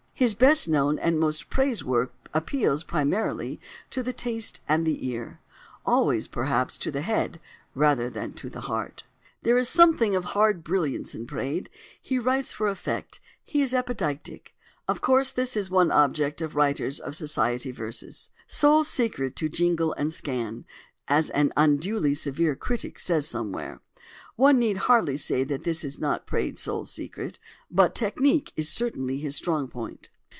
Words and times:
His 0.21 0.35
best 0.35 0.67
known 0.69 0.99
and 0.99 1.19
most 1.19 1.49
praised 1.49 1.81
work 1.81 2.13
appeals, 2.31 2.83
primarily, 2.83 3.59
to 3.89 4.03
the 4.03 4.13
taste 4.13 4.61
and 4.69 4.85
the 4.85 5.07
ear: 5.07 5.39
always, 5.83 6.27
perhaps, 6.27 6.77
to 6.77 6.91
the 6.91 7.01
head 7.01 7.39
rather 7.73 8.07
than 8.07 8.33
to 8.33 8.47
the 8.47 8.59
heart. 8.61 9.03
There 9.41 9.57
is 9.57 9.67
something 9.67 10.15
of 10.15 10.23
"hard 10.25 10.63
brilliance" 10.63 11.15
in 11.15 11.25
Praed: 11.25 11.71
he 11.99 12.19
writes 12.19 12.53
for 12.53 12.67
effect, 12.67 13.19
he 13.43 13.63
is 13.63 13.73
epideictic. 13.73 14.49
Of 14.87 15.01
course, 15.01 15.31
this 15.31 15.57
is 15.57 15.71
one 15.71 15.89
object 15.89 16.39
of 16.39 16.55
writers 16.55 16.99
of 16.99 17.15
"society 17.15 17.71
verses": 17.71 18.29
"Sole 18.45 18.83
secret 18.83 19.35
to 19.37 19.49
jingle 19.49 19.93
and 19.93 20.13
scan," 20.13 20.65
as 21.07 21.31
an 21.31 21.51
unduly 21.57 22.13
severe 22.13 22.55
critic 22.55 22.99
says 22.99 23.27
somewhere. 23.27 23.81
One 24.37 24.57
need 24.59 24.77
hardly 24.77 25.17
say 25.17 25.43
that 25.43 25.65
this 25.65 25.83
is 25.83 25.99
not 25.99 26.25
Praed's 26.25 26.61
sole 26.61 26.85
secret: 26.85 27.37
but 27.69 27.93
technique 27.93 28.53
is 28.55 28.69
certainly 28.69 29.17
his 29.17 29.35
strong 29.35 29.67
point. 29.67 30.09